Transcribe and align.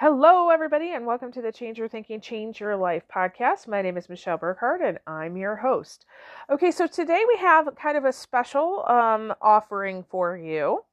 Hello, 0.00 0.50
everybody, 0.50 0.92
and 0.92 1.06
welcome 1.06 1.32
to 1.32 1.42
the 1.42 1.50
Change 1.50 1.76
Your 1.76 1.88
Thinking, 1.88 2.20
Change 2.20 2.60
Your 2.60 2.76
Life 2.76 3.02
podcast. 3.12 3.66
My 3.66 3.82
name 3.82 3.96
is 3.96 4.08
Michelle 4.08 4.38
Burkhardt, 4.38 4.80
and 4.80 5.00
I'm 5.08 5.36
your 5.36 5.56
host. 5.56 6.04
Okay, 6.48 6.70
so 6.70 6.86
today 6.86 7.20
we 7.26 7.36
have 7.40 7.74
kind 7.74 7.98
of 7.98 8.04
a 8.04 8.12
special 8.12 8.88
um, 8.88 9.34
offering 9.42 10.04
for 10.08 10.36
you. 10.36 10.84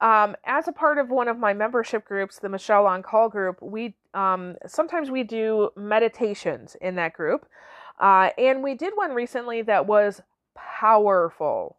Um, 0.00 0.34
as 0.46 0.66
a 0.66 0.72
part 0.72 0.96
of 0.96 1.10
one 1.10 1.28
of 1.28 1.38
my 1.38 1.52
membership 1.52 2.06
groups, 2.06 2.38
the 2.38 2.48
Michelle 2.48 2.86
on 2.86 3.02
Call 3.02 3.28
group, 3.28 3.60
we 3.60 3.94
um, 4.14 4.56
sometimes 4.66 5.10
we 5.10 5.24
do 5.24 5.68
meditations 5.76 6.74
in 6.80 6.94
that 6.94 7.12
group, 7.12 7.44
uh, 8.00 8.30
and 8.38 8.62
we 8.62 8.74
did 8.74 8.94
one 8.96 9.12
recently 9.12 9.60
that 9.60 9.86
was 9.86 10.22
powerful, 10.54 11.76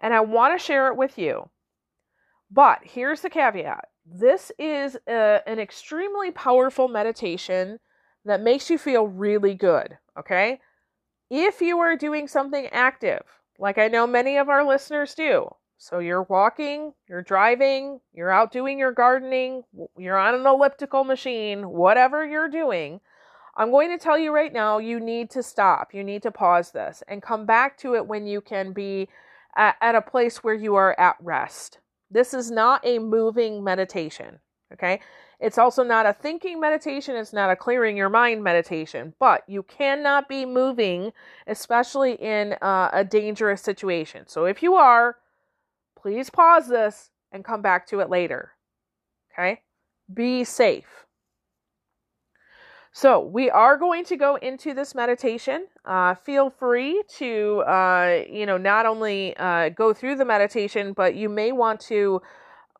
and 0.00 0.12
I 0.12 0.22
want 0.22 0.58
to 0.58 0.64
share 0.64 0.88
it 0.88 0.96
with 0.96 1.16
you. 1.16 1.48
But 2.50 2.80
here's 2.82 3.20
the 3.20 3.30
caveat 3.30 3.90
this 4.06 4.52
is 4.58 4.96
a, 5.08 5.40
an 5.46 5.58
extremely 5.58 6.30
powerful 6.30 6.88
meditation 6.88 7.78
that 8.24 8.40
makes 8.40 8.70
you 8.70 8.78
feel 8.78 9.06
really 9.06 9.54
good, 9.54 9.98
okay? 10.18 10.60
If 11.30 11.60
you 11.60 11.78
are 11.80 11.96
doing 11.96 12.28
something 12.28 12.66
active, 12.68 13.22
like 13.58 13.78
I 13.78 13.88
know 13.88 14.06
many 14.06 14.36
of 14.36 14.48
our 14.48 14.66
listeners 14.66 15.14
do, 15.14 15.48
so 15.78 15.98
you're 15.98 16.22
walking, 16.22 16.92
you're 17.08 17.22
driving, 17.22 18.00
you're 18.12 18.30
out 18.30 18.52
doing 18.52 18.78
your 18.78 18.92
gardening, 18.92 19.64
you're 19.98 20.16
on 20.16 20.34
an 20.34 20.46
elliptical 20.46 21.04
machine, 21.04 21.68
whatever 21.68 22.24
you're 22.24 22.48
doing, 22.48 23.00
I'm 23.56 23.70
going 23.70 23.90
to 23.90 23.98
tell 23.98 24.18
you 24.18 24.34
right 24.34 24.52
now 24.52 24.78
you 24.78 25.00
need 25.00 25.30
to 25.30 25.42
stop. 25.42 25.94
You 25.94 26.04
need 26.04 26.22
to 26.22 26.30
pause 26.30 26.72
this 26.72 27.02
and 27.08 27.22
come 27.22 27.46
back 27.46 27.78
to 27.78 27.94
it 27.94 28.06
when 28.06 28.26
you 28.26 28.40
can 28.40 28.72
be 28.72 29.08
at, 29.56 29.76
at 29.80 29.94
a 29.94 30.02
place 30.02 30.44
where 30.44 30.54
you 30.54 30.74
are 30.74 30.98
at 31.00 31.16
rest. 31.20 31.78
This 32.10 32.34
is 32.34 32.50
not 32.50 32.80
a 32.84 32.98
moving 32.98 33.64
meditation, 33.64 34.38
okay? 34.72 35.00
It's 35.38 35.58
also 35.58 35.82
not 35.82 36.06
a 36.06 36.12
thinking 36.12 36.60
meditation, 36.60 37.16
it's 37.16 37.32
not 37.32 37.50
a 37.50 37.56
clearing 37.56 37.96
your 37.96 38.08
mind 38.08 38.42
meditation, 38.42 39.14
but 39.18 39.42
you 39.46 39.62
cannot 39.62 40.28
be 40.28 40.46
moving, 40.46 41.12
especially 41.46 42.12
in 42.14 42.54
uh, 42.62 42.90
a 42.92 43.04
dangerous 43.04 43.60
situation. 43.60 44.26
So 44.28 44.46
if 44.46 44.62
you 44.62 44.76
are, 44.76 45.16
please 45.98 46.30
pause 46.30 46.68
this 46.68 47.10
and 47.32 47.44
come 47.44 47.60
back 47.60 47.86
to 47.88 48.00
it 48.00 48.08
later, 48.08 48.52
okay? 49.32 49.60
Be 50.12 50.44
safe. 50.44 51.05
So, 52.98 53.20
we 53.20 53.50
are 53.50 53.76
going 53.76 54.06
to 54.06 54.16
go 54.16 54.36
into 54.36 54.72
this 54.72 54.94
meditation. 54.94 55.66
Uh, 55.84 56.14
feel 56.14 56.48
free 56.48 57.02
to, 57.18 57.62
uh, 57.68 58.22
you 58.26 58.46
know, 58.46 58.56
not 58.56 58.86
only 58.86 59.36
uh, 59.36 59.68
go 59.68 59.92
through 59.92 60.16
the 60.16 60.24
meditation, 60.24 60.94
but 60.94 61.14
you 61.14 61.28
may 61.28 61.52
want 61.52 61.78
to 61.92 62.22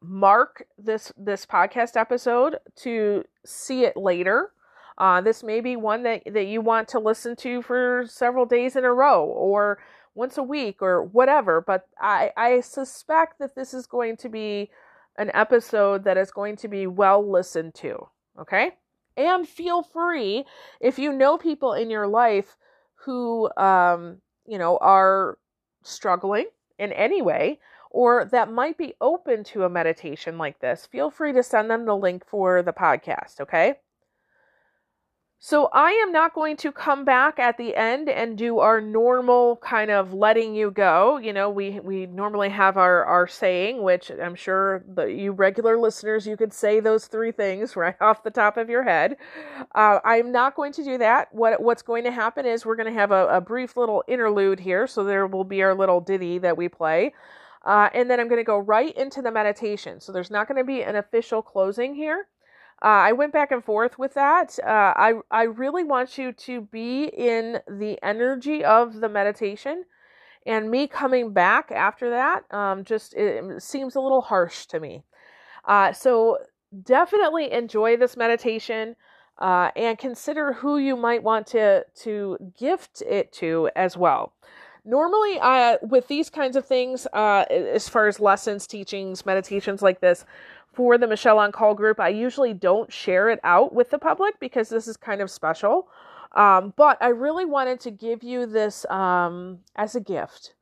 mark 0.00 0.64
this 0.78 1.12
this 1.18 1.44
podcast 1.44 1.98
episode 1.98 2.56
to 2.76 3.24
see 3.44 3.84
it 3.84 3.94
later. 3.94 4.52
Uh, 4.96 5.20
this 5.20 5.42
may 5.42 5.60
be 5.60 5.76
one 5.76 6.02
that, 6.04 6.22
that 6.32 6.46
you 6.46 6.62
want 6.62 6.88
to 6.88 6.98
listen 6.98 7.36
to 7.36 7.60
for 7.60 8.06
several 8.08 8.46
days 8.46 8.74
in 8.74 8.86
a 8.86 8.94
row 8.94 9.22
or 9.22 9.80
once 10.14 10.38
a 10.38 10.42
week 10.42 10.80
or 10.80 11.04
whatever. 11.04 11.60
But 11.60 11.88
I, 12.00 12.30
I 12.38 12.60
suspect 12.60 13.38
that 13.38 13.54
this 13.54 13.74
is 13.74 13.86
going 13.86 14.16
to 14.16 14.30
be 14.30 14.70
an 15.18 15.30
episode 15.34 16.04
that 16.04 16.16
is 16.16 16.30
going 16.30 16.56
to 16.56 16.68
be 16.68 16.86
well 16.86 17.30
listened 17.30 17.74
to. 17.74 18.08
Okay? 18.40 18.70
And 19.16 19.48
feel 19.48 19.82
free 19.82 20.44
if 20.80 20.98
you 20.98 21.12
know 21.12 21.38
people 21.38 21.72
in 21.72 21.90
your 21.90 22.06
life 22.06 22.56
who, 22.94 23.50
um, 23.56 24.20
you 24.46 24.58
know, 24.58 24.76
are 24.78 25.38
struggling 25.82 26.46
in 26.78 26.92
any 26.92 27.22
way 27.22 27.60
or 27.90 28.26
that 28.26 28.52
might 28.52 28.76
be 28.76 28.94
open 29.00 29.42
to 29.44 29.64
a 29.64 29.70
meditation 29.70 30.36
like 30.38 30.58
this, 30.60 30.86
feel 30.86 31.10
free 31.10 31.32
to 31.32 31.42
send 31.42 31.70
them 31.70 31.86
the 31.86 31.96
link 31.96 32.26
for 32.26 32.62
the 32.62 32.72
podcast, 32.72 33.40
okay? 33.40 33.76
So 35.38 35.68
I 35.72 35.90
am 35.90 36.12
not 36.12 36.34
going 36.34 36.56
to 36.58 36.72
come 36.72 37.04
back 37.04 37.38
at 37.38 37.58
the 37.58 37.76
end 37.76 38.08
and 38.08 38.38
do 38.38 38.58
our 38.58 38.80
normal 38.80 39.56
kind 39.56 39.90
of 39.90 40.14
letting 40.14 40.54
you 40.54 40.70
go. 40.70 41.18
You 41.18 41.32
know, 41.34 41.50
we 41.50 41.78
we 41.80 42.06
normally 42.06 42.48
have 42.48 42.78
our 42.78 43.04
our 43.04 43.26
saying, 43.26 43.82
which 43.82 44.10
I'm 44.10 44.34
sure 44.34 44.82
the 44.92 45.04
you 45.04 45.32
regular 45.32 45.78
listeners 45.78 46.26
you 46.26 46.38
could 46.38 46.54
say 46.54 46.80
those 46.80 47.06
three 47.06 47.32
things 47.32 47.76
right 47.76 47.94
off 48.00 48.24
the 48.24 48.30
top 48.30 48.56
of 48.56 48.70
your 48.70 48.82
head. 48.82 49.18
Uh, 49.74 49.98
I'm 50.04 50.32
not 50.32 50.56
going 50.56 50.72
to 50.72 50.84
do 50.84 50.98
that. 50.98 51.28
What 51.32 51.62
what's 51.62 51.82
going 51.82 52.04
to 52.04 52.10
happen 52.10 52.46
is 52.46 52.64
we're 52.64 52.76
going 52.76 52.92
to 52.92 52.98
have 52.98 53.12
a, 53.12 53.28
a 53.28 53.40
brief 53.40 53.76
little 53.76 54.02
interlude 54.08 54.58
here, 54.58 54.86
so 54.86 55.04
there 55.04 55.26
will 55.26 55.44
be 55.44 55.62
our 55.62 55.74
little 55.74 56.00
ditty 56.00 56.38
that 56.38 56.56
we 56.56 56.68
play. 56.68 57.12
Uh, 57.62 57.90
and 57.94 58.08
then 58.08 58.20
I'm 58.20 58.28
going 58.28 58.40
to 58.40 58.44
go 58.44 58.58
right 58.58 58.96
into 58.96 59.20
the 59.20 59.32
meditation. 59.32 60.00
So 60.00 60.12
there's 60.12 60.30
not 60.30 60.48
going 60.48 60.58
to 60.58 60.64
be 60.64 60.82
an 60.82 60.96
official 60.96 61.42
closing 61.42 61.94
here. 61.94 62.28
Uh, 62.82 63.08
I 63.08 63.12
went 63.12 63.32
back 63.32 63.50
and 63.52 63.64
forth 63.64 63.98
with 63.98 64.14
that. 64.14 64.58
Uh, 64.62 64.92
I 64.96 65.14
I 65.30 65.44
really 65.44 65.84
want 65.84 66.18
you 66.18 66.32
to 66.32 66.60
be 66.60 67.04
in 67.04 67.58
the 67.66 67.98
energy 68.02 68.64
of 68.64 69.00
the 69.00 69.08
meditation, 69.08 69.84
and 70.46 70.70
me 70.70 70.86
coming 70.86 71.32
back 71.32 71.72
after 71.72 72.10
that 72.10 72.42
um, 72.52 72.84
just 72.84 73.14
it 73.14 73.62
seems 73.62 73.96
a 73.96 74.00
little 74.00 74.20
harsh 74.20 74.66
to 74.66 74.80
me. 74.80 75.04
Uh, 75.64 75.92
so 75.92 76.38
definitely 76.84 77.50
enjoy 77.50 77.96
this 77.96 78.16
meditation 78.16 78.94
uh, 79.38 79.70
and 79.74 79.98
consider 79.98 80.52
who 80.52 80.78
you 80.78 80.96
might 80.96 81.22
want 81.22 81.46
to 81.48 81.84
to 82.02 82.36
gift 82.58 83.02
it 83.02 83.32
to 83.32 83.70
as 83.74 83.96
well. 83.96 84.32
Normally, 84.88 85.40
with 85.82 86.06
these 86.06 86.30
kinds 86.30 86.54
of 86.54 86.64
things, 86.64 87.08
uh, 87.12 87.44
as 87.50 87.88
far 87.88 88.06
as 88.06 88.20
lessons, 88.20 88.68
teachings, 88.68 89.26
meditations 89.26 89.82
like 89.82 90.00
this, 90.00 90.24
for 90.76 90.98
the 90.98 91.06
Michelle 91.06 91.38
on 91.38 91.52
Call 91.52 91.74
group. 91.74 91.98
I 91.98 92.10
usually 92.10 92.52
don't 92.52 92.92
share 92.92 93.30
it 93.30 93.40
out 93.42 93.74
with 93.74 93.88
the 93.88 93.98
public 93.98 94.38
because 94.38 94.68
this 94.68 94.86
is 94.86 94.98
kind 94.98 95.22
of 95.22 95.30
special. 95.30 95.88
Um, 96.32 96.74
but 96.76 96.98
I 97.00 97.08
really 97.08 97.46
wanted 97.46 97.80
to 97.80 97.90
give 97.90 98.22
you 98.22 98.44
this 98.44 98.84
um, 98.90 99.60
as 99.74 99.96
a 99.96 100.00
gift. 100.00 100.54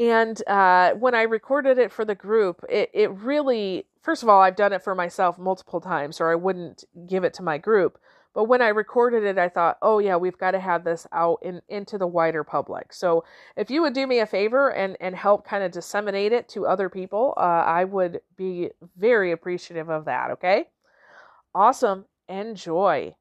And 0.00 0.42
uh, 0.48 0.94
when 0.94 1.14
I 1.14 1.22
recorded 1.22 1.78
it 1.78 1.92
for 1.92 2.04
the 2.04 2.16
group, 2.16 2.64
it, 2.68 2.90
it 2.92 3.10
really, 3.12 3.86
first 4.02 4.24
of 4.24 4.28
all, 4.28 4.40
I've 4.40 4.56
done 4.56 4.72
it 4.72 4.82
for 4.82 4.96
myself 4.96 5.38
multiple 5.38 5.80
times, 5.80 6.20
or 6.20 6.32
I 6.32 6.34
wouldn't 6.34 6.82
give 7.06 7.22
it 7.22 7.34
to 7.34 7.44
my 7.44 7.56
group. 7.56 7.98
But 8.32 8.44
when 8.44 8.62
I 8.62 8.68
recorded 8.68 9.24
it, 9.24 9.38
I 9.38 9.48
thought, 9.48 9.78
oh 9.82 9.98
yeah, 9.98 10.16
we've 10.16 10.38
got 10.38 10.52
to 10.52 10.60
have 10.60 10.84
this 10.84 11.06
out 11.12 11.38
in 11.42 11.60
into 11.68 11.98
the 11.98 12.06
wider 12.06 12.44
public. 12.44 12.92
So 12.92 13.24
if 13.56 13.70
you 13.70 13.82
would 13.82 13.92
do 13.92 14.06
me 14.06 14.20
a 14.20 14.26
favor 14.26 14.70
and 14.72 14.96
and 15.00 15.16
help 15.16 15.44
kind 15.44 15.64
of 15.64 15.72
disseminate 15.72 16.32
it 16.32 16.48
to 16.50 16.66
other 16.66 16.88
people, 16.88 17.34
uh, 17.36 17.40
I 17.40 17.84
would 17.84 18.20
be 18.36 18.70
very 18.96 19.32
appreciative 19.32 19.90
of 19.90 20.04
that. 20.04 20.30
Okay, 20.32 20.68
awesome. 21.54 22.04
Enjoy. 22.28 23.14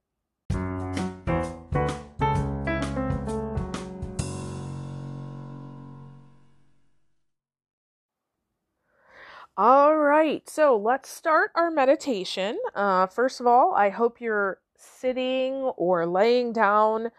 All 9.57 9.97
right, 9.97 10.49
so 10.49 10.77
let's 10.77 11.09
start 11.09 11.51
our 11.53 11.69
meditation. 11.69 12.57
Uh, 12.73 13.07
first 13.07 13.41
of 13.41 13.47
all, 13.47 13.73
I 13.73 13.89
hope 13.89 14.21
you're 14.21 14.59
sitting 14.79 15.53
or 15.77 16.05
laying 16.05 16.53
down, 16.53 17.11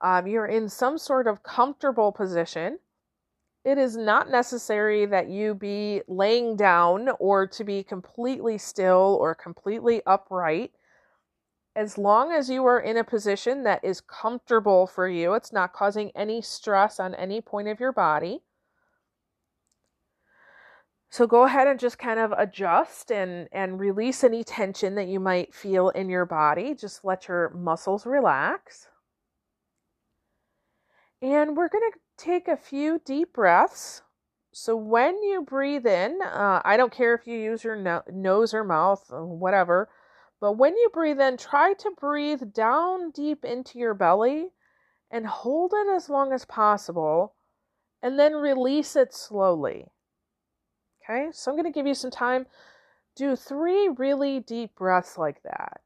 um, 0.00 0.26
you're 0.26 0.46
in 0.46 0.68
some 0.68 0.98
sort 0.98 1.26
of 1.26 1.42
comfortable 1.42 2.12
position. 2.12 2.78
It 3.64 3.76
is 3.76 3.96
not 3.96 4.30
necessary 4.30 5.04
that 5.06 5.28
you 5.28 5.54
be 5.54 6.02
laying 6.06 6.56
down 6.56 7.10
or 7.18 7.46
to 7.48 7.64
be 7.64 7.82
completely 7.82 8.56
still 8.56 9.18
or 9.20 9.34
completely 9.34 10.00
upright. 10.06 10.72
As 11.74 11.98
long 11.98 12.32
as 12.32 12.48
you 12.48 12.64
are 12.64 12.80
in 12.80 12.96
a 12.96 13.04
position 13.04 13.64
that 13.64 13.84
is 13.84 14.00
comfortable 14.00 14.86
for 14.86 15.08
you, 15.08 15.34
it's 15.34 15.52
not 15.52 15.72
causing 15.72 16.10
any 16.14 16.40
stress 16.40 16.98
on 16.98 17.14
any 17.14 17.40
point 17.40 17.68
of 17.68 17.80
your 17.80 17.92
body. 17.92 18.40
So 21.10 21.26
go 21.26 21.44
ahead 21.44 21.66
and 21.66 21.80
just 21.80 21.98
kind 21.98 22.20
of 22.20 22.32
adjust 22.32 23.10
and 23.10 23.48
and 23.50 23.80
release 23.80 24.22
any 24.22 24.44
tension 24.44 24.94
that 24.96 25.08
you 25.08 25.20
might 25.20 25.54
feel 25.54 25.88
in 25.90 26.08
your 26.10 26.26
body. 26.26 26.74
Just 26.74 27.04
let 27.04 27.28
your 27.28 27.50
muscles 27.50 28.04
relax. 28.04 28.88
And 31.22 31.56
we're 31.56 31.68
going 31.68 31.90
to 31.92 31.98
take 32.16 32.46
a 32.46 32.56
few 32.56 33.00
deep 33.04 33.32
breaths. 33.32 34.02
So 34.52 34.76
when 34.76 35.22
you 35.22 35.42
breathe 35.42 35.86
in, 35.86 36.20
uh, 36.22 36.62
I 36.64 36.76
don't 36.76 36.92
care 36.92 37.14
if 37.14 37.26
you 37.26 37.38
use 37.38 37.64
your 37.64 37.76
no- 37.76 38.02
nose 38.10 38.54
or 38.54 38.64
mouth 38.64 39.04
or 39.10 39.26
whatever, 39.26 39.88
but 40.40 40.52
when 40.52 40.76
you 40.76 40.90
breathe 40.92 41.20
in, 41.20 41.36
try 41.36 41.74
to 41.74 41.90
breathe 41.98 42.52
down 42.52 43.10
deep 43.10 43.44
into 43.44 43.78
your 43.78 43.94
belly 43.94 44.50
and 45.10 45.26
hold 45.26 45.72
it 45.74 45.88
as 45.94 46.08
long 46.08 46.32
as 46.32 46.44
possible 46.44 47.34
and 48.02 48.18
then 48.18 48.34
release 48.34 48.94
it 48.94 49.12
slowly. 49.12 49.86
Okay, 51.08 51.28
so 51.32 51.50
I'm 51.50 51.56
going 51.56 51.70
to 51.70 51.76
give 51.76 51.86
you 51.86 51.94
some 51.94 52.10
time. 52.10 52.46
Do 53.16 53.34
three 53.34 53.88
really 53.96 54.40
deep 54.40 54.74
breaths 54.76 55.16
like 55.16 55.42
that. 55.42 55.80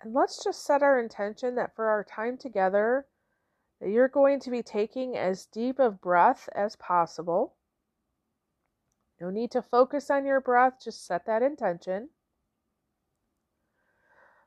And 0.00 0.14
let's 0.14 0.42
just 0.42 0.64
set 0.64 0.82
our 0.82 0.98
intention 0.98 1.56
that 1.56 1.74
for 1.74 1.86
our 1.86 2.04
time 2.04 2.36
together, 2.36 3.06
that 3.80 3.90
you're 3.90 4.08
going 4.08 4.40
to 4.40 4.50
be 4.50 4.62
taking 4.62 5.16
as 5.16 5.46
deep 5.46 5.78
of 5.78 6.00
breath 6.00 6.48
as 6.54 6.76
possible. 6.76 7.54
No 9.20 9.30
need 9.30 9.50
to 9.52 9.62
focus 9.62 10.10
on 10.10 10.24
your 10.24 10.40
breath, 10.40 10.74
just 10.82 11.04
set 11.04 11.26
that 11.26 11.42
intention. 11.42 12.10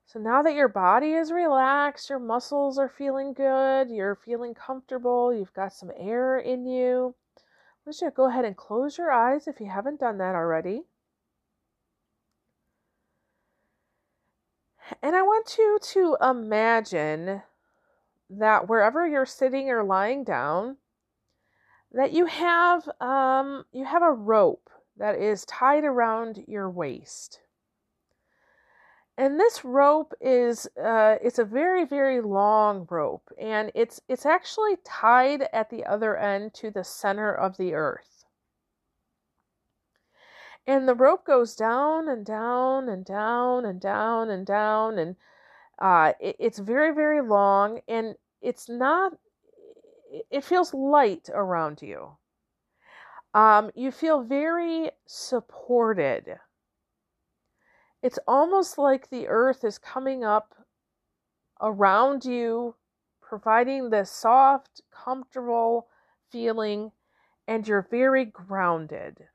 So 0.06 0.20
now 0.20 0.42
that 0.42 0.56
your 0.56 0.68
body 0.68 1.14
is 1.14 1.32
relaxed, 1.32 2.10
your 2.10 2.20
muscles 2.20 2.78
are 2.78 2.90
feeling 2.90 3.34
good, 3.34 3.90
you're 3.90 4.16
feeling 4.16 4.54
comfortable, 4.54 5.34
you've 5.34 5.54
got 5.54 5.74
some 5.74 5.92
air 5.98 6.38
in 6.38 6.66
you, 6.66 7.16
let's 7.86 8.00
just 8.00 8.16
go 8.16 8.30
ahead 8.30 8.46
and 8.46 8.58
close 8.58 8.98
your 8.98 9.12
eyes 9.12 9.48
if 9.48 9.60
you 9.60 9.68
haven't 9.68 10.00
done 10.00 10.18
that 10.18 10.36
already. 10.36 10.84
And 15.02 15.16
I 15.16 15.22
want 15.22 15.58
you 15.58 15.80
to 15.82 16.18
imagine 16.22 17.44
that 18.30 18.68
wherever 18.70 19.08
you're 19.08 19.26
sitting 19.26 19.70
or 19.70 19.84
lying 19.84 20.24
down, 20.24 20.78
that 21.92 22.12
you 22.12 22.26
have 22.26 22.90
um, 23.00 23.66
you 23.72 23.86
have 23.86 24.04
a 24.04 24.12
rope 24.12 24.70
that 24.98 25.20
is 25.20 25.46
tied 25.46 25.84
around 25.84 26.44
your 26.48 26.70
waist. 26.70 27.42
And 29.18 29.40
this 29.40 29.66
rope 29.66 30.14
is 30.22 30.68
uh, 30.82 31.18
it's 31.22 31.40
a 31.40 31.46
very 31.46 31.86
very 31.86 32.22
long 32.22 32.88
rope, 32.90 33.30
and 33.40 33.72
it's 33.76 34.02
it's 34.08 34.26
actually 34.26 34.78
tied 34.86 35.48
at 35.54 35.70
the 35.70 35.86
other 35.86 36.18
end 36.18 36.54
to 36.56 36.72
the 36.72 36.84
center 36.84 37.34
of 37.34 37.58
the 37.58 37.74
earth. 37.74 38.21
And 40.68 40.88
the 40.88 40.96
rope 40.96 41.26
goes 41.26 41.56
down 41.56 42.08
and 42.08 42.26
down 42.26 42.88
and 42.88 43.04
down 43.04 43.66
and 43.66 43.82
down 43.82 44.30
and 44.30 44.46
down 44.46 45.00
and 45.00 45.16
uh, 45.80 46.14
it, 46.20 46.36
it's 46.40 46.60
very 46.60 46.94
very 46.94 47.22
long 47.22 47.82
and 47.88 48.16
it's 48.42 48.70
not 48.70 49.14
it 50.30 50.44
feels 50.44 50.74
light 50.74 51.30
around 51.34 51.82
you. 51.82 52.18
Um, 53.34 53.72
you 53.76 53.92
feel 53.92 54.24
very 54.24 54.92
supported. 55.06 56.38
It's 58.04 58.20
almost 58.28 58.78
like 58.78 59.10
the 59.10 59.28
earth 59.28 59.64
is 59.64 59.78
coming 59.78 60.24
up 60.24 60.54
around 61.62 62.26
you 62.26 62.76
providing 63.22 63.90
this 63.90 64.12
soft 64.12 64.82
comfortable 64.92 65.88
feeling 66.30 66.92
and 67.48 67.68
you're 67.68 67.88
very 67.90 68.26
grounded 68.26 69.28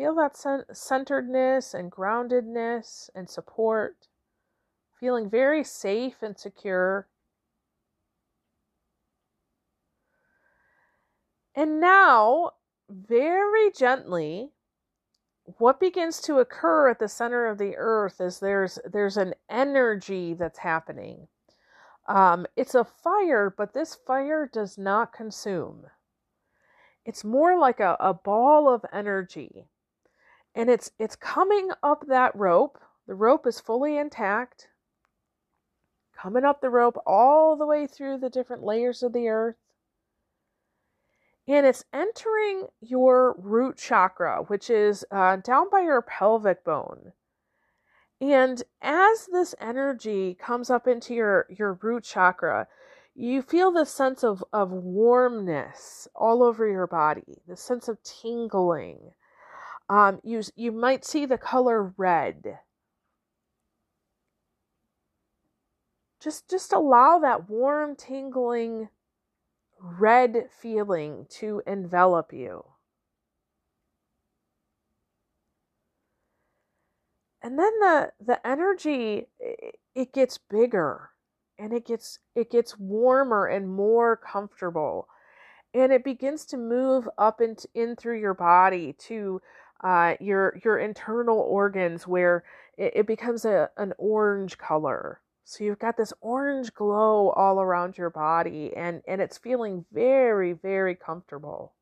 Feel 0.00 0.14
that 0.14 0.34
centeredness 0.72 1.74
and 1.74 1.92
groundedness 1.92 3.10
and 3.14 3.28
support, 3.28 4.08
feeling 4.98 5.28
very 5.28 5.62
safe 5.62 6.22
and 6.22 6.38
secure. 6.38 7.06
And 11.54 11.80
now, 11.82 12.52
very 12.88 13.70
gently, 13.72 14.52
what 15.58 15.78
begins 15.78 16.22
to 16.22 16.38
occur 16.38 16.88
at 16.88 16.98
the 16.98 17.06
center 17.06 17.46
of 17.46 17.58
the 17.58 17.74
earth 17.76 18.22
is 18.22 18.40
there's 18.40 18.78
there's 18.90 19.18
an 19.18 19.34
energy 19.50 20.32
that's 20.32 20.60
happening. 20.60 21.28
Um, 22.08 22.46
it's 22.56 22.74
a 22.74 22.84
fire, 22.84 23.52
but 23.54 23.74
this 23.74 23.96
fire 24.06 24.48
does 24.50 24.78
not 24.78 25.12
consume. 25.12 25.88
It's 27.04 27.22
more 27.22 27.58
like 27.58 27.80
a, 27.80 27.98
a 28.00 28.14
ball 28.14 28.66
of 28.66 28.86
energy 28.94 29.66
and 30.54 30.70
it's 30.70 30.90
it's 30.98 31.16
coming 31.16 31.70
up 31.82 32.06
that 32.08 32.34
rope. 32.34 32.78
The 33.06 33.14
rope 33.14 33.46
is 33.46 33.60
fully 33.60 33.96
intact. 33.96 34.68
Coming 36.16 36.44
up 36.44 36.60
the 36.60 36.70
rope 36.70 36.98
all 37.06 37.56
the 37.56 37.66
way 37.66 37.86
through 37.86 38.18
the 38.18 38.30
different 38.30 38.62
layers 38.62 39.02
of 39.02 39.12
the 39.12 39.28
earth. 39.28 39.56
And 41.48 41.66
it's 41.66 41.84
entering 41.92 42.66
your 42.80 43.34
root 43.38 43.76
chakra, 43.76 44.44
which 44.46 44.70
is 44.70 45.04
uh, 45.10 45.36
down 45.36 45.70
by 45.70 45.80
your 45.80 46.02
pelvic 46.02 46.64
bone. 46.64 47.12
And 48.20 48.62
as 48.82 49.28
this 49.32 49.54
energy 49.58 50.34
comes 50.34 50.68
up 50.68 50.86
into 50.86 51.14
your, 51.14 51.46
your 51.48 51.78
root 51.80 52.04
chakra, 52.04 52.68
you 53.14 53.42
feel 53.42 53.72
this 53.72 53.90
sense 53.92 54.22
of, 54.22 54.44
of 54.52 54.70
warmness 54.70 56.06
all 56.14 56.42
over 56.42 56.68
your 56.68 56.86
body, 56.86 57.42
the 57.48 57.56
sense 57.56 57.88
of 57.88 58.02
tingling, 58.02 59.12
um, 59.90 60.20
you, 60.22 60.40
you 60.54 60.70
might 60.70 61.04
see 61.04 61.26
the 61.26 61.36
color 61.36 61.92
red. 61.96 62.60
Just, 66.22 66.48
just 66.48 66.72
allow 66.72 67.18
that 67.18 67.50
warm, 67.50 67.96
tingling 67.96 68.88
red 69.80 70.44
feeling 70.62 71.26
to 71.30 71.60
envelop 71.66 72.32
you. 72.32 72.64
And 77.42 77.58
then 77.58 77.72
the, 77.80 78.12
the 78.24 78.46
energy, 78.46 79.26
it 79.94 80.12
gets 80.12 80.38
bigger 80.38 81.10
and 81.58 81.72
it 81.72 81.84
gets, 81.84 82.20
it 82.36 82.50
gets 82.50 82.78
warmer 82.78 83.46
and 83.46 83.68
more 83.68 84.16
comfortable 84.16 85.08
and 85.72 85.92
it 85.92 86.04
begins 86.04 86.44
to 86.46 86.56
move 86.56 87.08
up 87.16 87.40
and 87.40 87.64
in, 87.74 87.90
in 87.90 87.96
through 87.96 88.20
your 88.20 88.34
body 88.34 88.94
to 88.98 89.40
uh, 89.82 90.14
your 90.20 90.58
your 90.64 90.78
internal 90.78 91.38
organs 91.38 92.06
where 92.06 92.44
it, 92.76 92.92
it 92.96 93.06
becomes 93.06 93.44
a, 93.44 93.70
an 93.76 93.92
orange 93.98 94.58
color. 94.58 95.20
So 95.44 95.64
you've 95.64 95.80
got 95.80 95.96
this 95.96 96.12
orange 96.20 96.72
glow 96.74 97.30
all 97.30 97.60
around 97.60 97.98
your 97.98 98.10
body 98.10 98.72
and, 98.76 99.02
and 99.08 99.20
it's 99.20 99.36
feeling 99.36 99.84
very, 99.92 100.52
very 100.52 100.94
comfortable. 100.94 101.72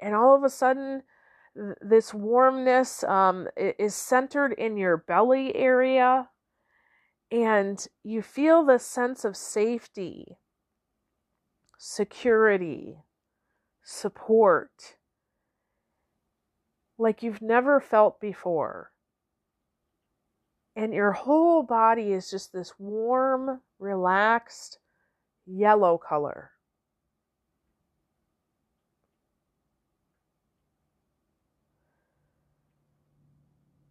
And 0.00 0.14
all 0.14 0.34
of 0.34 0.42
a 0.42 0.50
sudden, 0.50 1.02
this 1.80 2.12
warmness 2.12 3.04
um, 3.04 3.46
is 3.56 3.94
centered 3.94 4.52
in 4.54 4.76
your 4.76 4.96
belly 4.96 5.54
area, 5.54 6.28
and 7.30 7.86
you 8.02 8.22
feel 8.22 8.64
this 8.64 8.84
sense 8.84 9.24
of 9.24 9.36
safety, 9.36 10.36
security, 11.78 12.98
support 13.88 14.96
like 16.98 17.22
you've 17.22 17.40
never 17.40 17.80
felt 17.80 18.20
before. 18.20 18.90
And 20.74 20.92
your 20.92 21.12
whole 21.12 21.62
body 21.62 22.12
is 22.12 22.28
just 22.28 22.52
this 22.52 22.74
warm, 22.78 23.60
relaxed 23.78 24.78
yellow 25.46 25.98
color. 25.98 26.50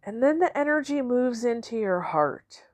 And 0.04 0.22
then 0.22 0.38
the 0.38 0.56
energy 0.56 1.00
moves 1.00 1.42
into 1.42 1.76
your 1.76 2.02
heart. 2.02 2.64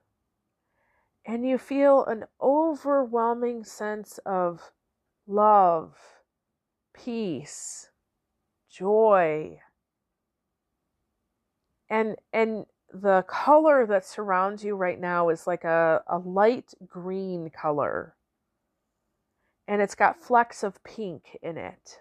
And 1.25 1.47
you 1.47 1.57
feel 1.57 2.05
an 2.05 2.25
overwhelming 2.43 3.63
sense 3.63 4.19
of 4.27 4.73
love 5.27 5.97
peace, 6.95 7.91
joy. 8.71 9.61
And 11.89 12.17
and 12.33 12.67
the 12.93 13.25
color 13.27 13.87
that 13.87 14.05
surrounds 14.05 14.65
you 14.65 14.77
right 14.77 15.01
now 15.01 15.29
is 15.29 15.47
like 15.47 15.65
a, 15.65 16.03
a 16.07 16.19
light 16.19 16.75
green 16.87 17.51
color. 17.51 18.15
And 19.67 19.81
it's 19.81 19.95
got 19.95 20.23
flecks 20.23 20.63
of 20.63 20.83
pink 20.85 21.39
in 21.43 21.57
it. 21.57 22.01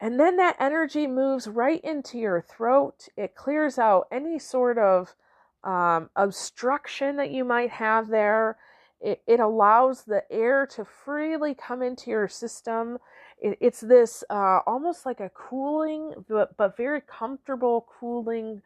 And 0.00 0.20
then 0.20 0.36
that 0.36 0.56
energy 0.60 1.06
moves 1.06 1.48
right 1.48 1.80
into 1.82 2.18
your 2.18 2.40
throat. 2.40 3.08
It 3.16 3.34
clears 3.34 3.78
out 3.78 4.06
any 4.12 4.38
sort 4.38 4.78
of 4.78 5.14
um, 5.64 6.10
obstruction 6.14 7.16
that 7.16 7.30
you 7.30 7.44
might 7.44 7.70
have 7.70 8.08
there. 8.08 8.56
It, 9.00 9.22
it 9.26 9.40
allows 9.40 10.04
the 10.04 10.24
air 10.30 10.66
to 10.74 10.84
freely 10.84 11.54
come 11.54 11.82
into 11.82 12.10
your 12.10 12.28
system. 12.28 12.98
It, 13.40 13.58
it's 13.60 13.80
this 13.80 14.24
uh, 14.28 14.60
almost 14.66 15.06
like 15.06 15.20
a 15.20 15.30
cooling, 15.30 16.14
but, 16.28 16.56
but 16.56 16.76
very 16.76 17.00
comfortable 17.00 17.86
cooling 18.00 18.62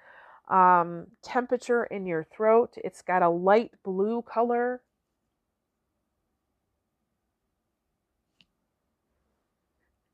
um, 0.48 1.06
temperature 1.22 1.84
in 1.84 2.06
your 2.06 2.24
throat. 2.24 2.74
It's 2.76 3.02
got 3.02 3.22
a 3.22 3.28
light 3.28 3.72
blue 3.82 4.22
color. 4.22 4.80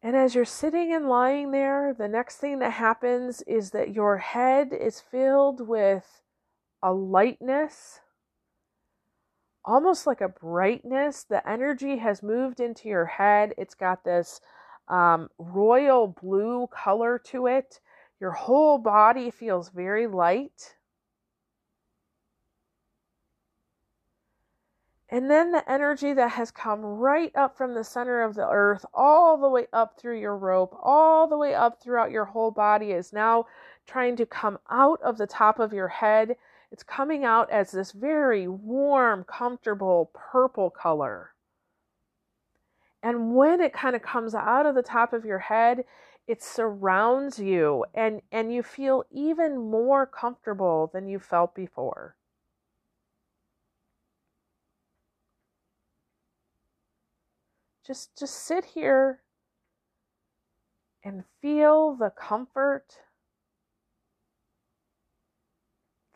And 0.02 0.16
as 0.16 0.34
you're 0.34 0.44
sitting 0.44 0.92
and 0.92 1.08
lying 1.08 1.50
there, 1.50 1.94
the 1.96 2.08
next 2.08 2.36
thing 2.36 2.60
that 2.60 2.72
happens 2.72 3.42
is 3.42 3.70
that 3.70 3.94
your 3.94 4.18
head 4.18 4.72
is 4.72 5.00
filled 5.00 5.66
with 5.66 6.22
a 6.82 6.92
lightness 6.92 8.00
almost 9.68 10.06
like 10.06 10.22
a 10.22 10.28
brightness. 10.28 11.24
The 11.24 11.46
energy 11.48 11.98
has 11.98 12.22
moved 12.22 12.58
into 12.58 12.88
your 12.88 13.04
head. 13.04 13.52
It's 13.58 13.74
got 13.74 14.02
this 14.02 14.40
um, 14.88 15.28
royal 15.38 16.16
blue 16.20 16.68
color 16.68 17.20
to 17.26 17.46
it. 17.46 17.80
Your 18.18 18.32
whole 18.32 18.78
body 18.78 19.30
feels 19.30 19.68
very 19.68 20.06
light. 20.06 20.74
And 25.10 25.30
then 25.30 25.52
the 25.52 25.70
energy 25.70 26.12
that 26.14 26.30
has 26.32 26.50
come 26.50 26.80
right 26.80 27.34
up 27.34 27.56
from 27.56 27.74
the 27.74 27.84
center 27.84 28.22
of 28.22 28.34
the 28.34 28.46
earth, 28.48 28.84
all 28.92 29.38
the 29.38 29.48
way 29.48 29.66
up 29.72 29.98
through 29.98 30.20
your 30.20 30.36
rope, 30.36 30.74
all 30.82 31.26
the 31.26 31.38
way 31.38 31.54
up 31.54 31.80
throughout 31.80 32.10
your 32.10 32.26
whole 32.26 32.50
body, 32.50 32.92
is 32.92 33.12
now 33.12 33.46
trying 33.86 34.16
to 34.16 34.26
come 34.26 34.58
out 34.70 35.00
of 35.02 35.16
the 35.16 35.26
top 35.26 35.58
of 35.58 35.72
your 35.72 35.88
head. 35.88 36.36
It's 36.70 36.82
coming 36.82 37.24
out 37.24 37.50
as 37.50 37.70
this 37.70 37.92
very 37.92 38.46
warm, 38.46 39.24
comfortable 39.24 40.10
purple 40.14 40.70
color. 40.70 41.34
And 43.02 43.34
when 43.34 43.60
it 43.60 43.72
kind 43.72 43.96
of 43.96 44.02
comes 44.02 44.34
out 44.34 44.66
of 44.66 44.74
the 44.74 44.82
top 44.82 45.12
of 45.12 45.24
your 45.24 45.38
head, 45.38 45.84
it 46.26 46.42
surrounds 46.42 47.38
you 47.38 47.84
and, 47.94 48.20
and 48.30 48.52
you 48.52 48.62
feel 48.62 49.04
even 49.10 49.56
more 49.56 50.04
comfortable 50.04 50.90
than 50.92 51.08
you 51.08 51.18
felt 51.18 51.54
before. 51.54 52.16
Just 57.86 58.18
just 58.18 58.34
sit 58.34 58.66
here 58.66 59.22
and 61.02 61.24
feel 61.40 61.94
the 61.94 62.10
comfort, 62.10 62.98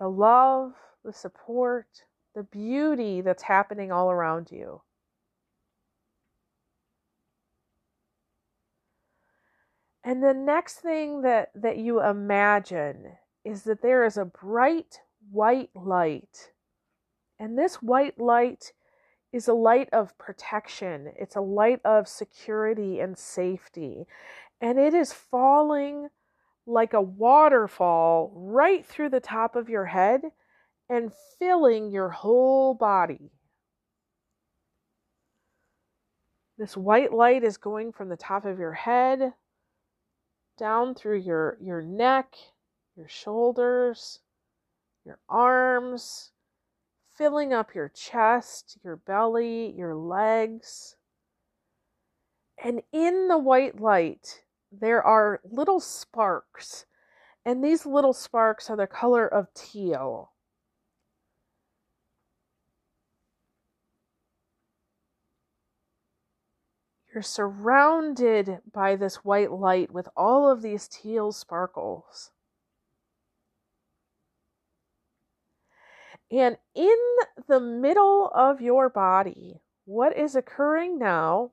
the 0.02 0.08
love, 0.08 0.72
the 1.04 1.12
support, 1.12 1.86
the 2.34 2.42
beauty 2.42 3.20
that's 3.20 3.44
happening 3.44 3.92
all 3.92 4.10
around 4.10 4.50
you. 4.50 4.82
And 10.02 10.20
the 10.20 10.34
next 10.34 10.80
thing 10.80 11.22
that, 11.22 11.50
that 11.54 11.78
you 11.78 12.02
imagine 12.02 13.12
is 13.44 13.62
that 13.62 13.80
there 13.80 14.04
is 14.04 14.16
a 14.16 14.24
bright 14.24 14.98
white 15.30 15.70
light. 15.72 16.50
And 17.38 17.56
this 17.56 17.76
white 17.76 18.18
light 18.18 18.72
is 19.32 19.46
a 19.46 19.54
light 19.54 19.88
of 19.92 20.18
protection, 20.18 21.12
it's 21.16 21.36
a 21.36 21.40
light 21.40 21.80
of 21.84 22.08
security 22.08 22.98
and 22.98 23.16
safety. 23.16 24.06
And 24.60 24.80
it 24.80 24.94
is 24.94 25.12
falling 25.12 26.08
like 26.66 26.94
a 26.94 27.00
waterfall 27.00 28.32
right 28.34 28.84
through 28.86 29.10
the 29.10 29.20
top 29.20 29.56
of 29.56 29.68
your 29.68 29.86
head 29.86 30.22
and 30.88 31.12
filling 31.38 31.90
your 31.90 32.10
whole 32.10 32.74
body. 32.74 33.32
This 36.58 36.76
white 36.76 37.12
light 37.12 37.42
is 37.42 37.56
going 37.56 37.92
from 37.92 38.08
the 38.08 38.16
top 38.16 38.44
of 38.44 38.58
your 38.58 38.72
head 38.72 39.32
down 40.58 40.94
through 40.94 41.18
your, 41.18 41.56
your 41.60 41.82
neck, 41.82 42.34
your 42.96 43.08
shoulders, 43.08 44.20
your 45.04 45.18
arms, 45.28 46.30
filling 47.16 47.52
up 47.52 47.74
your 47.74 47.88
chest, 47.88 48.78
your 48.84 48.96
belly, 48.96 49.74
your 49.76 49.94
legs. 49.94 50.96
And 52.62 52.82
in 52.92 53.28
the 53.28 53.38
white 53.38 53.80
light, 53.80 54.42
there 54.72 55.02
are 55.02 55.40
little 55.44 55.80
sparks. 55.80 56.86
And 57.44 57.62
these 57.62 57.84
little 57.84 58.12
sparks 58.12 58.70
are 58.70 58.76
the 58.76 58.86
color 58.86 59.26
of 59.26 59.52
teal. 59.52 60.30
You're 67.12 67.22
surrounded 67.22 68.60
by 68.72 68.96
this 68.96 69.16
white 69.16 69.52
light 69.52 69.92
with 69.92 70.08
all 70.16 70.50
of 70.50 70.62
these 70.62 70.88
teal 70.88 71.32
sparkles. 71.32 72.30
And 76.30 76.56
in 76.74 76.96
the 77.46 77.60
middle 77.60 78.30
of 78.34 78.62
your 78.62 78.88
body, 78.88 79.60
what 79.84 80.16
is 80.16 80.34
occurring 80.34 80.98
now? 80.98 81.50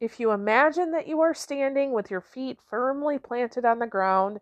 If 0.00 0.20
you 0.20 0.30
imagine 0.30 0.92
that 0.92 1.06
you 1.06 1.20
are 1.20 1.34
standing 1.34 1.92
with 1.92 2.10
your 2.10 2.20
feet 2.20 2.58
firmly 2.68 3.18
planted 3.18 3.64
on 3.64 3.78
the 3.78 3.86
ground 3.86 4.40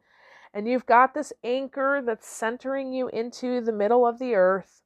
and 0.53 0.69
you've 0.69 0.87
got 0.87 1.15
this 1.15 1.33
anchor 1.43 2.03
that's 2.05 2.29
centering 2.29 2.93
you 2.93 3.09
into 3.09 3.61
the 3.61 3.73
middle 3.73 4.07
of 4.07 4.19
the 4.19 4.35
earth, 4.35 4.83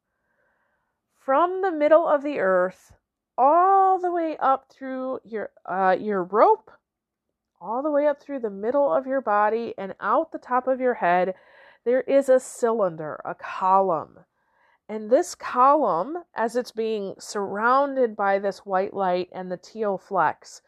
from 1.19 1.63
the 1.63 1.73
middle 1.73 2.07
of 2.07 2.23
the 2.23 2.39
earth 2.39 2.93
all 3.37 3.99
the 3.99 4.11
way 4.11 4.37
up 4.39 4.71
through 4.71 5.21
your 5.25 5.51
uh, 5.65 5.97
your 5.99 6.25
rope, 6.25 6.71
all 7.61 7.83
the 7.83 7.91
way 7.91 8.07
up 8.07 8.21
through 8.21 8.41
the 8.41 8.51
middle 8.51 8.93
of 8.93 9.07
your 9.07 9.21
body 9.21 9.75
and 9.79 9.95
out 10.01 10.33
the 10.33 10.39
top 10.39 10.67
of 10.67 10.81
your 10.81 10.95
head 10.95 11.35
there 11.85 12.03
is 12.03 12.29
a 12.29 12.41
cylinder, 12.41 13.21
a 13.25 13.35
column. 13.35 14.19
And 14.89 15.11
this 15.11 15.35
column, 15.35 16.25
as 16.35 16.57
it's 16.57 16.73
being 16.73 17.15
surrounded 17.19 18.17
by 18.17 18.39
this 18.39 18.61
white 18.61 18.95
light 18.95 19.29
and 19.33 19.53
the 19.53 19.59
teal 19.59 19.99
flecks, 19.99 20.63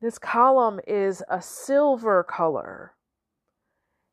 this 0.00 0.18
column 0.18 0.80
is 0.86 1.22
a 1.28 1.42
silver 1.42 2.24
color. 2.24 2.94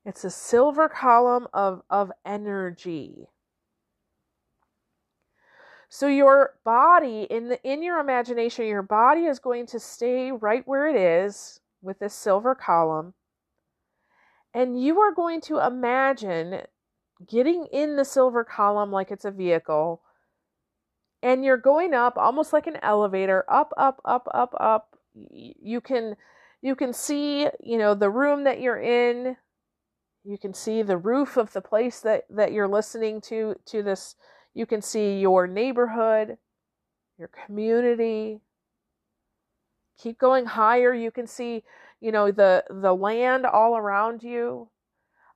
It's 0.03 0.25
a 0.25 0.29
silver 0.29 0.89
column 0.89 1.47
of, 1.53 1.83
of 1.89 2.11
energy. 2.25 3.29
So 5.87 6.07
your 6.07 6.55
body 6.65 7.25
in 7.29 7.47
the 7.47 7.63
in 7.63 7.81
your 7.81 7.99
imagination, 7.99 8.65
your 8.65 8.81
body 8.81 9.25
is 9.25 9.39
going 9.39 9.65
to 9.67 9.79
stay 9.79 10.31
right 10.31 10.67
where 10.67 10.89
it 10.89 10.95
is 10.97 11.61
with 11.81 11.99
this 11.99 12.13
silver 12.13 12.53
column. 12.53 13.13
And 14.53 14.81
you 14.81 14.99
are 14.99 15.13
going 15.13 15.39
to 15.41 15.65
imagine 15.65 16.63
getting 17.27 17.67
in 17.71 17.95
the 17.95 18.05
silver 18.05 18.43
column 18.43 18.91
like 18.91 19.11
it's 19.11 19.25
a 19.25 19.31
vehicle. 19.31 20.01
And 21.21 21.43
you're 21.43 21.57
going 21.57 21.93
up 21.93 22.17
almost 22.17 22.53
like 22.53 22.67
an 22.67 22.77
elevator, 22.83 23.45
up, 23.49 23.71
up, 23.77 24.01
up, 24.05 24.27
up, 24.33 24.53
up. 24.59 24.97
You 25.13 25.81
can 25.81 26.15
you 26.61 26.75
can 26.75 26.93
see, 26.93 27.47
you 27.63 27.77
know, 27.77 27.93
the 27.93 28.09
room 28.09 28.43
that 28.43 28.59
you're 28.59 28.81
in. 28.81 29.37
You 30.23 30.37
can 30.37 30.53
see 30.53 30.81
the 30.81 30.97
roof 30.97 31.37
of 31.37 31.53
the 31.53 31.61
place 31.61 31.99
that 32.01 32.23
that 32.29 32.51
you're 32.51 32.67
listening 32.67 33.21
to 33.21 33.55
to 33.67 33.83
this. 33.83 34.15
You 34.53 34.65
can 34.65 34.81
see 34.81 35.19
your 35.19 35.47
neighborhood, 35.47 36.37
your 37.17 37.29
community. 37.45 38.41
Keep 39.97 40.19
going 40.19 40.45
higher. 40.45 40.93
You 40.93 41.11
can 41.11 41.27
see 41.27 41.63
you 42.01 42.11
know 42.11 42.31
the 42.31 42.63
the 42.69 42.93
land 42.93 43.45
all 43.45 43.77
around 43.77 44.21
you 44.21 44.69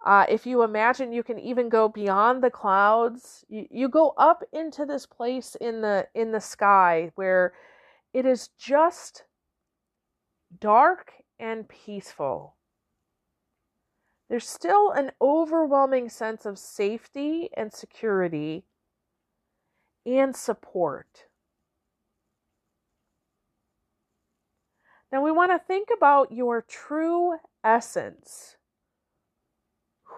uh, 0.06 0.25
if 0.29 0.46
you 0.46 0.63
imagine 0.63 1.12
you 1.12 1.24
can 1.24 1.39
even 1.39 1.70
go 1.70 1.89
beyond 1.89 2.41
the 2.41 2.50
clouds 2.50 3.44
you, 3.50 3.68
you 3.70 3.89
go 3.89 4.13
up 4.18 4.44
into 4.53 4.86
this 4.86 5.06
place 5.06 5.56
in 5.60 5.82
the 5.82 6.08
in 6.15 6.32
the 6.32 6.39
sky 6.39 7.12
where 7.15 7.53
it 8.13 8.25
is 8.25 8.50
just 8.58 9.24
dark 10.60 11.13
and 11.39 11.68
peaceful. 11.68 12.56
There's 14.29 14.48
still 14.48 14.91
an 14.91 15.12
overwhelming 15.22 16.10
sense 16.10 16.46
of 16.46 16.60
safety 16.60 17.50
and 17.56 17.74
security 17.74 18.65
and 20.06 20.36
support. 20.36 21.25
Now 25.12 25.24
we 25.24 25.32
want 25.32 25.51
to 25.51 25.65
think 25.65 25.89
about 25.96 26.32
your 26.32 26.62
true 26.62 27.38
essence, 27.63 28.58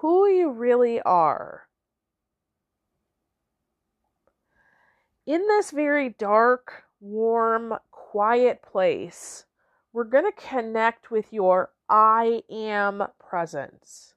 who 0.01 0.27
you 0.27 0.49
really 0.49 0.99
are. 1.01 1.67
In 5.27 5.45
this 5.47 5.69
very 5.69 6.09
dark, 6.09 6.85
warm, 6.99 7.75
quiet 7.91 8.63
place, 8.63 9.45
we're 9.93 10.05
going 10.05 10.25
to 10.25 10.47
connect 10.49 11.11
with 11.11 11.31
your 11.31 11.69
I 11.87 12.41
am 12.49 13.03
presence. 13.19 14.15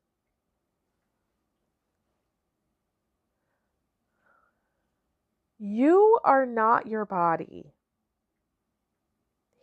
You 5.58 6.18
are 6.24 6.46
not 6.46 6.86
your 6.86 7.04
body. 7.04 7.74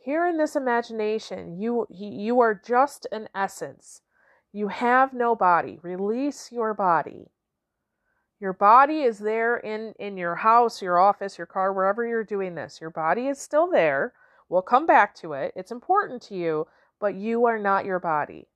Here 0.03 0.27
in 0.27 0.37
this 0.37 0.55
imagination, 0.55 1.59
you 1.59 1.87
you 1.89 2.39
are 2.39 2.53
just 2.53 3.07
an 3.11 3.27
essence. 3.33 4.01
You 4.53 4.67
have 4.67 5.13
no 5.13 5.35
body. 5.35 5.79
Release 5.81 6.51
your 6.51 6.73
body. 6.73 7.31
Your 8.39 8.53
body 8.53 9.01
is 9.01 9.19
there 9.19 9.57
in 9.57 9.93
in 9.99 10.17
your 10.17 10.35
house, 10.35 10.81
your 10.81 10.99
office, 10.99 11.37
your 11.37 11.47
car, 11.47 11.71
wherever 11.71 12.05
you're 12.05 12.23
doing 12.23 12.55
this. 12.55 12.81
Your 12.81 12.89
body 12.89 13.27
is 13.27 13.39
still 13.39 13.69
there. 13.69 14.13
We'll 14.49 14.63
come 14.63 14.85
back 14.85 15.15
to 15.15 15.33
it. 15.33 15.53
It's 15.55 15.71
important 15.71 16.21
to 16.23 16.35
you, 16.35 16.67
but 16.99 17.15
you 17.15 17.45
are 17.45 17.59
not 17.59 17.85
your 17.85 17.99
body. 17.99 18.47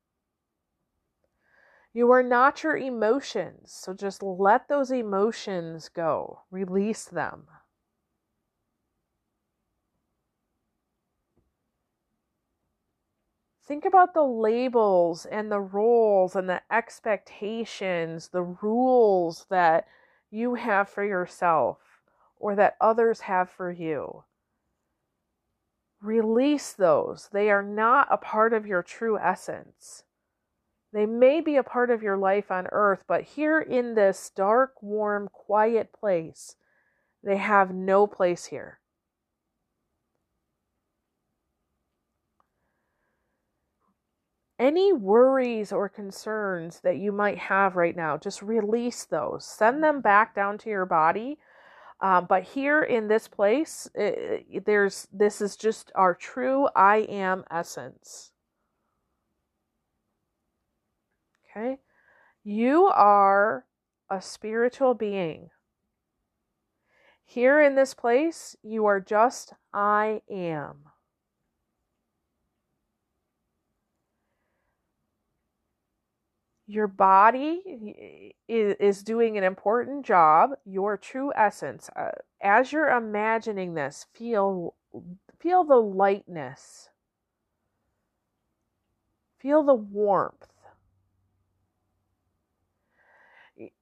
You 1.94 2.12
are 2.12 2.24
not 2.24 2.64
your 2.64 2.76
emotions. 2.76 3.72
So 3.72 3.94
just 3.94 4.22
let 4.22 4.68
those 4.68 4.92
emotions 4.92 5.88
go. 5.88 6.42
Release 6.52 7.06
them. 7.06 7.48
Think 13.68 13.86
about 13.86 14.14
the 14.14 14.24
labels 14.24 15.26
and 15.26 15.52
the 15.52 15.60
roles 15.60 16.36
and 16.36 16.50
the 16.50 16.62
expectations, 16.72 18.30
the 18.30 18.44
rules 18.44 19.46
that 19.50 19.88
you 20.30 20.56
have 20.56 20.88
for 20.90 21.04
yourself 21.04 21.78
or 22.38 22.56
that 22.56 22.76
others 22.80 23.22
have 23.22 23.50
for 23.50 23.72
you. 23.72 24.24
Release 26.02 26.74
those. 26.74 27.30
They 27.32 27.50
are 27.50 27.64
not 27.64 28.08
a 28.12 28.18
part 28.18 28.54
of 28.54 28.68
your 28.68 28.84
true 28.84 29.18
essence. 29.18 30.04
They 30.94 31.06
may 31.06 31.42
be 31.42 31.56
a 31.56 31.64
part 31.64 31.90
of 31.90 32.04
your 32.04 32.18
life 32.18 32.52
on 32.52 32.68
earth, 32.72 33.04
but 33.08 33.24
here 33.24 33.60
in 33.60 33.96
this 33.96 34.30
dark, 34.30 34.82
warm, 34.82 35.28
quiet 35.32 35.92
place, 35.92 36.56
they 37.24 37.38
have 37.38 37.74
no 37.74 38.06
place 38.06 38.46
here. 38.46 38.80
Any 44.58 44.94
worries 44.94 45.74
or 45.74 45.90
concerns 45.90 46.80
that 46.82 46.98
you 46.98 47.12
might 47.12 47.38
have 47.38 47.76
right 47.76 47.96
now, 47.96 48.18
just 48.18 48.42
release 48.42 49.04
those. 49.04 49.46
Send 49.46 49.84
them 49.84 50.00
back 50.00 50.34
down 50.34 50.58
to 50.60 50.70
your 50.70 50.86
body. 50.86 51.38
Um, 52.00 52.26
but 52.28 52.44
here 52.44 52.82
in 52.82 53.08
this 53.08 53.28
place, 53.28 53.90
it, 53.96 54.66
there's 54.66 55.08
this 55.12 55.42
is 55.42 55.58
just 55.58 55.92
our 55.96 56.14
true 56.14 56.68
I 56.76 56.98
am 57.10 57.44
essence. 57.52 58.32
Okay? 61.50 61.80
You 62.44 62.86
are 62.86 63.66
a 64.10 64.22
spiritual 64.22 64.94
being. 64.94 65.50
Here 67.26 67.62
in 67.62 67.76
this 67.76 67.94
place, 67.94 68.56
you 68.62 68.86
are 68.86 69.00
just 69.00 69.54
I 69.74 70.22
am. 70.30 70.84
Your 76.68 76.88
body 76.88 78.34
is, 78.48 78.76
is 78.80 79.04
doing 79.04 79.38
an 79.38 79.44
important 79.44 80.06
job, 80.06 80.52
your 80.66 80.98
true 80.98 81.32
essence. 81.36 81.90
Uh, 81.96 82.10
as 82.42 82.72
you're 82.72 82.90
imagining 82.90 83.76
this, 83.76 84.08
feel 84.14 84.74
feel 85.40 85.64
the 85.64 85.76
lightness. 85.76 86.90
Feel 89.40 89.62
the 89.64 89.76
warmth. 89.76 90.48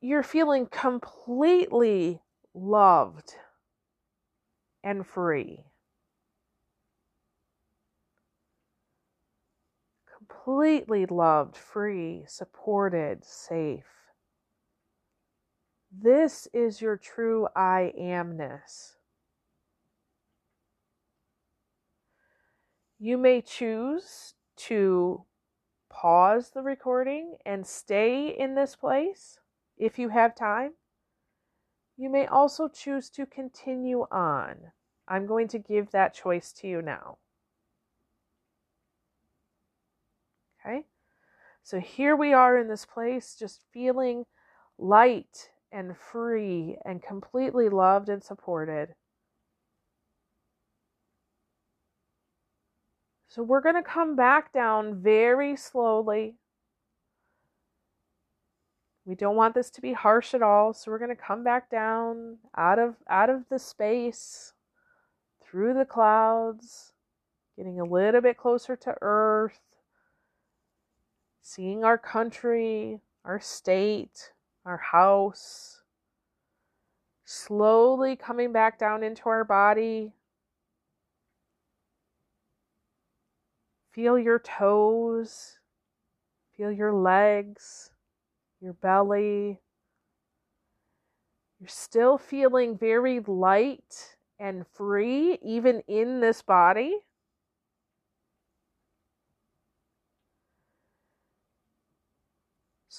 you're 0.01 0.23
feeling 0.23 0.67
completely 0.67 2.21
loved 2.53 3.33
and 4.83 5.05
free. 5.05 5.65
Completely 10.43 11.05
loved, 11.05 11.55
free, 11.55 12.23
supported, 12.27 13.23
safe. 13.23 13.85
This 15.89 16.49
is 16.53 16.81
your 16.81 16.97
true 16.97 17.47
I 17.55 17.93
amness. 17.97 18.95
You 22.99 23.17
may 23.17 23.41
choose 23.41 24.33
to 24.57 25.23
pause 25.89 26.51
the 26.51 26.61
recording 26.61 27.37
and 27.45 27.65
stay 27.65 28.27
in 28.27 28.55
this 28.55 28.75
place 28.75 29.39
if 29.77 29.97
you 29.97 30.09
have 30.09 30.35
time. 30.35 30.71
You 31.95 32.09
may 32.09 32.25
also 32.25 32.67
choose 32.67 33.09
to 33.11 33.25
continue 33.25 34.07
on. 34.11 34.73
I'm 35.07 35.25
going 35.25 35.47
to 35.49 35.59
give 35.59 35.91
that 35.91 36.13
choice 36.13 36.51
to 36.53 36.67
you 36.67 36.81
now. 36.81 37.19
Okay? 40.65 40.83
So 41.63 41.79
here 41.79 42.15
we 42.15 42.33
are 42.33 42.57
in 42.57 42.67
this 42.67 42.85
place, 42.85 43.35
just 43.37 43.61
feeling 43.71 44.25
light 44.77 45.49
and 45.71 45.95
free 45.97 46.77
and 46.85 47.01
completely 47.01 47.69
loved 47.69 48.09
and 48.09 48.23
supported. 48.23 48.95
So 53.27 53.41
we're 53.41 53.61
going 53.61 53.75
to 53.75 53.81
come 53.81 54.15
back 54.15 54.53
down 54.53 55.01
very 55.01 55.55
slowly. 55.55 56.35
We 59.05 59.15
don't 59.15 59.35
want 59.35 59.55
this 59.55 59.71
to 59.71 59.81
be 59.81 59.93
harsh 59.93 60.33
at 60.33 60.43
all, 60.43 60.73
so 60.73 60.91
we're 60.91 60.99
going 60.99 61.09
to 61.09 61.15
come 61.15 61.43
back 61.43 61.69
down 61.69 62.37
out 62.55 62.77
of 62.77 62.95
out 63.09 63.29
of 63.29 63.49
the 63.49 63.57
space 63.59 64.53
through 65.43 65.73
the 65.73 65.83
clouds, 65.83 66.93
getting 67.57 67.79
a 67.79 67.85
little 67.85 68.21
bit 68.21 68.37
closer 68.37 68.75
to 68.75 68.95
earth, 69.01 69.59
seeing 71.43 71.83
our 71.83 71.99
country, 71.99 72.99
our 73.23 73.39
state, 73.39 74.31
our 74.65 74.77
house, 74.77 75.83
slowly 77.23 78.15
coming 78.15 78.51
back 78.51 78.79
down 78.79 79.03
into 79.03 79.29
our 79.29 79.43
body. 79.43 80.13
Feel 83.91 84.17
your 84.17 84.39
toes, 84.39 85.59
feel 86.57 86.71
your 86.71 86.91
legs 86.91 87.91
your 88.63 88.73
belly. 88.73 89.59
You're 91.59 91.67
still 91.67 92.17
feeling 92.17 92.77
very 92.77 93.19
light 93.19 94.15
and 94.39 94.65
free, 94.65 95.37
even 95.43 95.81
in 95.87 96.21
this 96.21 96.41
body. 96.41 96.95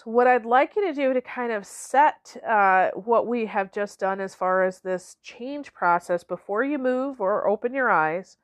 What 0.05 0.27
I'd 0.27 0.45
like 0.45 0.77
you 0.77 0.87
to 0.87 0.95
do 0.95 1.13
to 1.13 1.21
kind 1.21 1.53
of 1.53 1.67
set 1.67 2.37
uh, 2.47 2.91
what 2.95 3.27
we 3.27 3.47
have 3.47 3.73
just 3.73 4.01
done 4.01 4.21
as 4.21 4.35
far 4.35 4.65
as 4.65 4.81
this 4.81 5.17
change 5.23 5.73
process 5.73 6.25
before 6.25 6.63
you 6.63 6.79
move 6.79 7.21
or 7.21 7.49
open 7.49 7.75
your 7.75 7.91
eyes, 7.91 8.37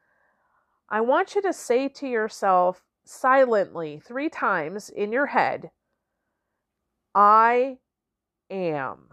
I 0.89 1.01
want 1.03 1.35
you 1.35 1.43
to 1.43 1.53
say 1.53 1.89
to 1.89 2.09
yourself 2.09 2.83
silently 3.05 4.01
three 4.05 4.29
times 4.29 4.89
in 4.89 5.13
your 5.13 5.27
head 5.27 5.71
I 7.15 7.79
am. 8.51 9.09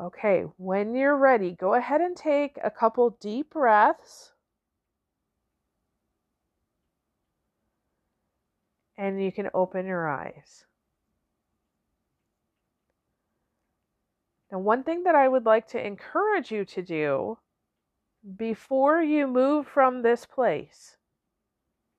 Okay, 0.00 0.44
when 0.56 0.94
you're 0.94 1.16
ready, 1.16 1.52
go 1.52 1.74
ahead 1.74 2.00
and 2.00 2.16
take 2.16 2.56
a 2.64 2.70
couple 2.70 3.18
deep 3.20 3.50
breaths. 3.50 4.32
And 8.96 9.22
you 9.22 9.30
can 9.30 9.50
open 9.52 9.84
your 9.84 10.08
eyes. 10.08 10.64
Now, 14.50 14.58
one 14.58 14.84
thing 14.84 15.04
that 15.04 15.14
I 15.14 15.28
would 15.28 15.44
like 15.44 15.68
to 15.68 15.86
encourage 15.86 16.50
you 16.50 16.64
to 16.64 16.82
do 16.82 17.38
before 18.36 19.02
you 19.02 19.26
move 19.26 19.66
from 19.66 20.00
this 20.00 20.24
place 20.24 20.96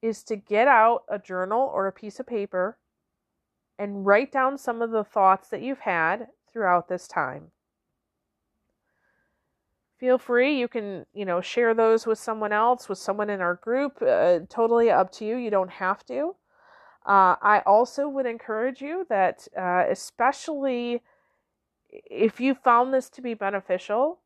is 0.01 0.23
to 0.23 0.35
get 0.35 0.67
out 0.67 1.03
a 1.07 1.19
journal 1.19 1.69
or 1.71 1.85
a 1.85 1.91
piece 1.91 2.19
of 2.19 2.25
paper 2.25 2.79
and 3.77 4.05
write 4.07 4.31
down 4.31 4.57
some 4.57 4.81
of 4.81 4.89
the 4.89 5.03
thoughts 5.03 5.49
that 5.49 5.61
you've 5.61 5.79
had 5.79 6.27
throughout 6.51 6.87
this 6.87 7.07
time. 7.07 7.51
Feel 10.01 10.17
free, 10.17 10.57
you 10.57 10.67
can, 10.67 11.05
you 11.13 11.25
know, 11.25 11.41
share 11.41 11.75
those 11.75 12.07
with 12.07 12.17
someone 12.17 12.51
else, 12.51 12.89
with 12.89 12.97
someone 12.97 13.29
in 13.29 13.39
our 13.39 13.53
group. 13.53 14.01
Uh, 14.01 14.39
totally 14.49 14.89
up 14.89 15.11
to 15.11 15.25
you. 15.25 15.35
You 15.37 15.51
don't 15.51 15.69
have 15.69 16.03
to. 16.07 16.35
Uh, 17.05 17.35
I 17.39 17.61
also 17.67 18.09
would 18.09 18.25
encourage 18.25 18.81
you 18.81 19.05
that, 19.09 19.47
uh, 19.55 19.83
especially 19.87 21.03
if 21.87 22.39
you 22.39 22.55
found 22.55 22.91
this 22.91 23.11
to 23.11 23.21
be 23.21 23.35
beneficial, 23.35 24.17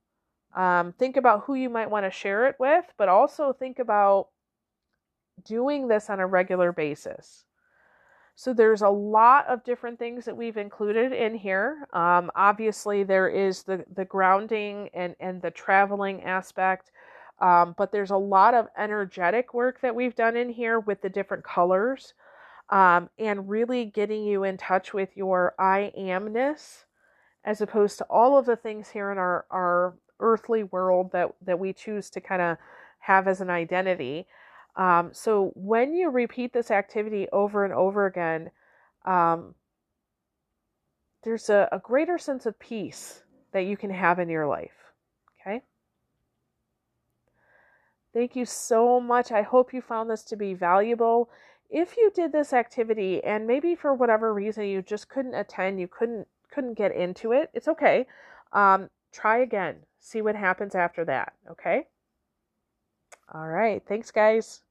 um, 0.55 0.93
think 0.93 1.17
about 1.17 1.43
who 1.43 1.55
you 1.55 1.69
might 1.69 1.89
want 1.89 2.05
to 2.05 2.09
share 2.09 2.47
it 2.47 2.55
with, 2.57 2.85
but 2.97 3.09
also 3.09 3.51
think 3.51 3.77
about 3.77 4.29
doing 5.43 5.89
this 5.89 6.09
on 6.09 6.21
a 6.21 6.25
regular 6.25 6.71
basis. 6.71 7.43
So 8.35 8.53
there's 8.53 8.81
a 8.81 8.89
lot 8.89 9.47
of 9.47 9.63
different 9.63 9.97
things 9.97 10.25
that 10.25 10.35
we've 10.35 10.57
included 10.57 11.13
in 11.13 11.35
here. 11.35 11.87
Um, 11.93 12.29
obviously, 12.35 13.03
there 13.03 13.29
is 13.29 13.63
the 13.63 13.85
the 13.95 14.03
grounding 14.05 14.89
and 14.93 15.15
and 15.21 15.41
the 15.41 15.51
traveling 15.51 16.21
aspect, 16.23 16.91
um, 17.39 17.75
but 17.77 17.91
there's 17.93 18.11
a 18.11 18.17
lot 18.17 18.53
of 18.53 18.67
energetic 18.77 19.53
work 19.53 19.79
that 19.81 19.95
we've 19.95 20.15
done 20.15 20.35
in 20.35 20.49
here 20.49 20.79
with 20.81 21.01
the 21.01 21.09
different 21.09 21.45
colors, 21.45 22.13
um, 22.69 23.09
and 23.17 23.49
really 23.49 23.85
getting 23.85 24.25
you 24.25 24.43
in 24.43 24.57
touch 24.57 24.93
with 24.93 25.15
your 25.15 25.55
I 25.57 25.93
amness, 25.97 26.83
as 27.45 27.61
opposed 27.61 27.97
to 27.99 28.05
all 28.09 28.37
of 28.37 28.45
the 28.45 28.57
things 28.57 28.89
here 28.89 29.11
in 29.11 29.17
our 29.17 29.45
our 29.49 29.95
earthly 30.19 30.63
world 30.63 31.11
that 31.13 31.33
that 31.45 31.59
we 31.59 31.71
choose 31.71 32.09
to 32.09 32.19
kind 32.19 32.41
of 32.41 32.57
have 32.99 33.29
as 33.29 33.39
an 33.39 33.49
identity. 33.49 34.27
Um, 34.77 35.11
so 35.13 35.51
when 35.55 35.93
you 35.93 36.09
repeat 36.09 36.53
this 36.53 36.71
activity 36.71 37.27
over 37.31 37.63
and 37.63 37.73
over 37.73 38.05
again, 38.05 38.51
um, 39.05 39.55
there's 41.23 41.49
a, 41.49 41.67
a 41.71 41.79
greater 41.79 42.17
sense 42.17 42.45
of 42.45 42.59
peace 42.59 43.23
that 43.51 43.65
you 43.65 43.77
can 43.77 43.89
have 43.89 44.19
in 44.19 44.29
your 44.29 44.47
life. 44.47 44.93
Okay? 45.41 45.61
Thank 48.13 48.35
you 48.35 48.45
so 48.45 48.99
much. 48.99 49.31
I 49.31 49.41
hope 49.41 49.73
you 49.73 49.81
found 49.81 50.09
this 50.09 50.23
to 50.25 50.35
be 50.35 50.53
valuable. 50.53 51.29
If 51.69 51.97
you 51.97 52.11
did 52.13 52.31
this 52.31 52.53
activity 52.53 53.23
and 53.23 53.47
maybe 53.47 53.75
for 53.75 53.93
whatever 53.93 54.33
reason 54.33 54.65
you 54.65 54.81
just 54.81 55.09
couldn't 55.09 55.33
attend, 55.33 55.79
you 55.79 55.87
couldn't 55.87 56.27
couldn't 56.51 56.75
get 56.75 56.95
into 56.95 57.33
it, 57.33 57.49
it's 57.53 57.67
okay. 57.67 58.05
Um, 58.53 58.89
try 59.11 59.39
again. 59.39 59.77
See 59.99 60.21
what 60.21 60.35
happens 60.35 60.75
after 60.75 61.03
that. 61.05 61.33
Okay? 61.51 61.87
All 63.33 63.47
right. 63.47 63.81
Thanks, 63.87 64.11
guys. 64.11 64.61